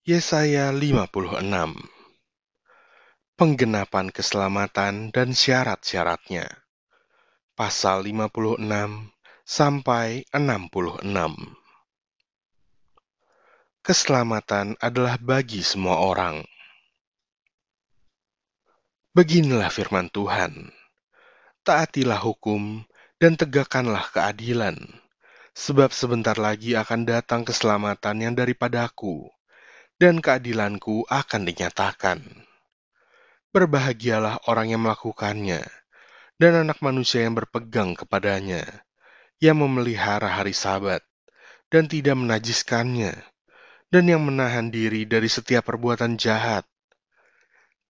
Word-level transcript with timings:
Yesaya 0.00 0.72
56 0.72 1.44
Penggenapan 3.36 4.08
keselamatan 4.08 5.12
dan 5.12 5.36
syarat-syaratnya 5.36 6.48
Pasal 7.52 8.08
56 8.08 8.64
sampai 9.44 10.24
66 10.32 11.04
Keselamatan 13.84 14.80
adalah 14.80 15.20
bagi 15.20 15.60
semua 15.60 16.00
orang. 16.00 16.48
Beginilah 19.12 19.68
firman 19.68 20.08
Tuhan. 20.08 20.72
Taatilah 21.60 22.24
hukum 22.24 22.88
dan 23.20 23.36
tegakkanlah 23.36 24.08
keadilan, 24.16 24.80
sebab 25.52 25.92
sebentar 25.92 26.40
lagi 26.40 26.72
akan 26.72 27.04
datang 27.04 27.44
keselamatan 27.44 28.16
yang 28.24 28.32
daripadaku 28.32 29.28
dan 30.00 30.24
keadilanku 30.24 31.04
akan 31.12 31.44
dinyatakan. 31.44 32.24
Berbahagialah 33.52 34.48
orang 34.48 34.72
yang 34.72 34.80
melakukannya, 34.80 35.60
dan 36.40 36.52
anak 36.56 36.80
manusia 36.80 37.28
yang 37.28 37.36
berpegang 37.36 37.92
kepadanya, 37.92 38.64
yang 39.44 39.60
memelihara 39.60 40.40
hari 40.40 40.56
sabat, 40.56 41.04
dan 41.68 41.84
tidak 41.84 42.16
menajiskannya, 42.16 43.12
dan 43.92 44.04
yang 44.08 44.24
menahan 44.24 44.72
diri 44.72 45.04
dari 45.04 45.28
setiap 45.28 45.68
perbuatan 45.68 46.16
jahat. 46.16 46.64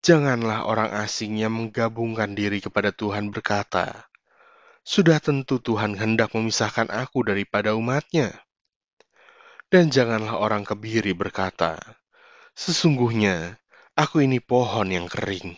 Janganlah 0.02 0.66
orang 0.66 0.90
asing 1.06 1.38
yang 1.38 1.54
menggabungkan 1.54 2.34
diri 2.34 2.58
kepada 2.58 2.90
Tuhan 2.90 3.30
berkata, 3.30 4.10
Sudah 4.82 5.22
tentu 5.22 5.62
Tuhan 5.62 5.94
hendak 5.94 6.34
memisahkan 6.34 6.90
aku 6.90 7.22
daripada 7.22 7.78
umatnya. 7.78 8.34
Dan 9.70 9.94
janganlah 9.94 10.42
orang 10.42 10.66
kebiri 10.66 11.14
berkata, 11.14 11.99
Sesungguhnya, 12.60 13.56
aku 13.96 14.20
ini 14.20 14.36
pohon 14.36 14.92
yang 14.92 15.08
kering. 15.08 15.56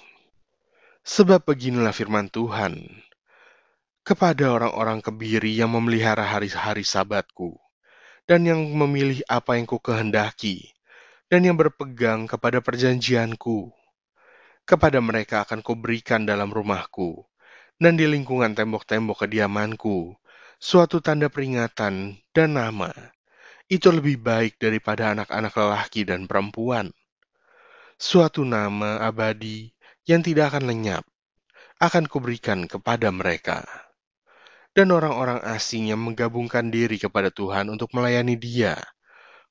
Sebab 1.03 1.43
beginilah 1.43 1.91
firman 1.91 2.31
Tuhan, 2.31 2.79
kepada 4.07 4.55
orang-orang 4.55 5.03
kebiri 5.03 5.51
yang 5.51 5.75
memelihara 5.75 6.23
hari-hari 6.23 6.87
sabatku, 6.87 7.59
dan 8.31 8.47
yang 8.47 8.63
memilih 8.71 9.19
apa 9.27 9.59
yang 9.59 9.67
ku 9.67 9.83
kehendaki, 9.83 10.71
dan 11.27 11.43
yang 11.43 11.59
berpegang 11.59 12.31
kepada 12.31 12.63
perjanjianku. 12.63 13.75
Kepada 14.63 15.03
mereka 15.03 15.43
akan 15.43 15.59
kuberikan 15.59 16.23
dalam 16.23 16.55
rumahku, 16.55 17.27
dan 17.83 17.99
di 17.99 18.07
lingkungan 18.07 18.55
tembok-tembok 18.55 19.27
kediamanku, 19.27 20.15
suatu 20.63 21.03
tanda 21.03 21.27
peringatan 21.27 22.23
dan 22.31 22.55
nama, 22.55 22.95
itu 23.71 23.91
lebih 23.91 24.19
baik 24.23 24.59
daripada 24.59 25.13
anak-anak 25.15 25.53
lelaki 25.55 26.03
dan 26.07 26.27
perempuan. 26.27 26.91
Suatu 27.99 28.43
nama 28.43 28.99
abadi 29.03 29.71
yang 30.07 30.27
tidak 30.27 30.55
akan 30.55 30.71
lenyap 30.75 31.05
akan 31.83 32.07
kuberikan 32.07 32.71
kepada 32.71 33.11
mereka. 33.11 33.67
Dan 34.73 34.95
orang-orang 34.95 35.43
asing 35.53 35.91
yang 35.91 36.01
menggabungkan 36.01 36.71
diri 36.73 36.97
kepada 36.97 37.29
Tuhan 37.29 37.69
untuk 37.69 37.93
melayani 37.93 38.39
dia, 38.39 38.79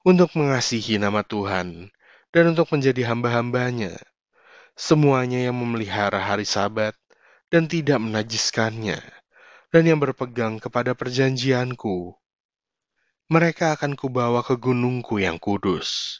untuk 0.02 0.34
mengasihi 0.34 0.98
nama 0.98 1.22
Tuhan, 1.22 1.94
dan 2.34 2.44
untuk 2.56 2.72
menjadi 2.74 3.12
hamba-hambanya. 3.12 4.00
Semuanya 4.74 5.52
yang 5.52 5.60
memelihara 5.60 6.18
hari 6.18 6.48
sabat 6.48 6.96
dan 7.52 7.68
tidak 7.68 8.00
menajiskannya, 8.00 8.98
dan 9.70 9.84
yang 9.84 10.00
berpegang 10.00 10.58
kepada 10.58 10.96
perjanjianku, 10.96 12.16
mereka 13.32 13.80
akan 13.80 13.96
kubawa 13.96 14.44
ke 14.44 14.60
gunungku 14.60 15.24
yang 15.24 15.40
kudus, 15.40 16.20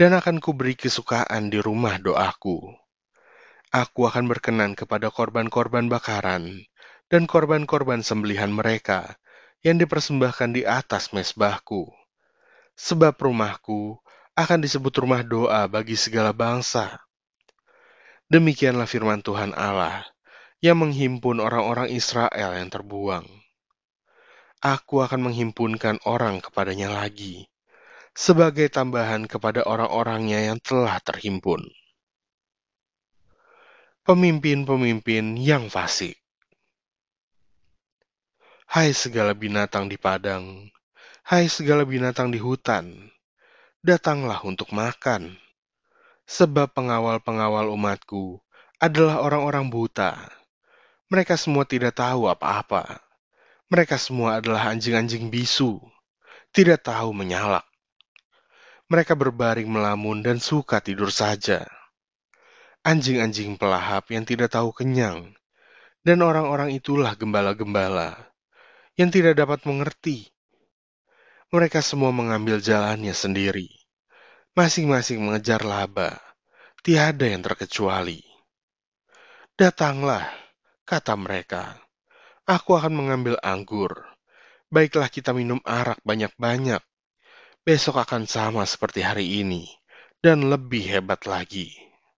dan 0.00 0.16
akan 0.16 0.40
kuberi 0.40 0.72
kesukaan 0.72 1.52
di 1.52 1.60
rumah 1.60 2.00
doaku. 2.00 2.64
Aku 3.68 4.08
akan 4.08 4.24
berkenan 4.24 4.72
kepada 4.72 5.12
korban-korban 5.12 5.92
bakaran 5.92 6.64
dan 7.12 7.28
korban-korban 7.28 8.00
sembelihan 8.00 8.48
mereka 8.48 9.20
yang 9.60 9.76
dipersembahkan 9.76 10.56
di 10.56 10.64
atas 10.64 11.12
mesbahku. 11.12 11.92
Sebab 12.72 13.20
rumahku 13.20 14.00
akan 14.32 14.64
disebut 14.64 14.96
rumah 14.96 15.20
doa 15.20 15.68
bagi 15.68 16.00
segala 16.00 16.32
bangsa. 16.32 17.04
Demikianlah 18.32 18.88
firman 18.88 19.20
Tuhan 19.20 19.52
Allah 19.52 20.08
yang 20.64 20.80
menghimpun 20.80 21.36
orang-orang 21.36 21.92
Israel 21.92 22.56
yang 22.56 22.72
terbuang 22.72 23.28
aku 24.60 25.00
akan 25.00 25.32
menghimpunkan 25.32 26.04
orang 26.04 26.44
kepadanya 26.44 26.92
lagi, 26.92 27.48
sebagai 28.12 28.68
tambahan 28.68 29.24
kepada 29.24 29.64
orang-orangnya 29.64 30.52
yang 30.52 30.60
telah 30.60 31.00
terhimpun. 31.00 31.64
Pemimpin-pemimpin 34.04 35.40
yang 35.40 35.72
fasik. 35.72 36.20
Hai 38.70 38.92
segala 38.92 39.32
binatang 39.34 39.88
di 39.88 39.96
padang, 39.96 40.68
hai 41.26 41.48
segala 41.48 41.82
binatang 41.88 42.28
di 42.30 42.38
hutan, 42.38 43.10
datanglah 43.80 44.44
untuk 44.44 44.70
makan. 44.76 45.40
Sebab 46.30 46.70
pengawal-pengawal 46.70 47.66
umatku 47.74 48.38
adalah 48.78 49.18
orang-orang 49.18 49.66
buta. 49.66 50.14
Mereka 51.10 51.34
semua 51.34 51.66
tidak 51.66 51.98
tahu 51.98 52.30
apa-apa 52.30 53.09
mereka 53.70 53.94
semua 54.02 54.42
adalah 54.42 54.74
anjing-anjing 54.74 55.30
bisu, 55.30 55.78
tidak 56.50 56.82
tahu 56.90 57.14
menyalak. 57.14 57.62
Mereka 58.90 59.14
berbaring 59.14 59.70
melamun 59.70 60.26
dan 60.26 60.42
suka 60.42 60.82
tidur 60.82 61.14
saja. 61.14 61.62
Anjing-anjing 62.82 63.54
pelahap 63.54 64.10
yang 64.10 64.26
tidak 64.26 64.50
tahu 64.50 64.74
kenyang, 64.74 65.38
dan 66.02 66.18
orang-orang 66.18 66.74
itulah 66.74 67.14
gembala-gembala 67.14 68.18
yang 68.98 69.14
tidak 69.14 69.38
dapat 69.38 69.62
mengerti. 69.62 70.26
Mereka 71.54 71.78
semua 71.78 72.10
mengambil 72.10 72.58
jalannya 72.58 73.14
sendiri, 73.14 73.70
masing-masing 74.58 75.22
mengejar 75.22 75.62
laba, 75.62 76.18
tiada 76.82 77.30
yang 77.30 77.46
terkecuali. 77.46 78.18
Datanglah, 79.54 80.26
kata 80.82 81.14
mereka 81.14 81.78
Aku 82.46 82.78
akan 82.78 82.94
mengambil 82.94 83.36
anggur. 83.42 84.06
Baiklah 84.70 85.10
kita 85.10 85.34
minum 85.34 85.58
arak 85.66 85.98
banyak-banyak. 86.06 86.80
Besok 87.66 88.00
akan 88.00 88.24
sama 88.24 88.62
seperti 88.64 89.02
hari 89.04 89.44
ini, 89.44 89.68
dan 90.24 90.46
lebih 90.46 90.86
hebat 90.86 91.26
lagi. 91.26 91.89